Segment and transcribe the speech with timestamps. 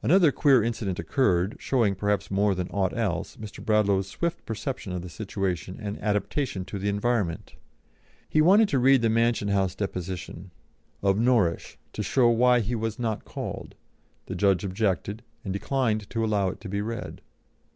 [0.00, 3.64] Another queer incident occurred, showing, perhaps more than aught else, Mr.
[3.64, 7.56] Bradlaugh's swift perception of the situation and adaptation to the environment.
[8.28, 10.52] He wanted to read the Mansion House deposition
[11.02, 13.74] of Norrish, to show why he was not called;
[14.26, 17.20] the judge objected, and declined to allow it to be read.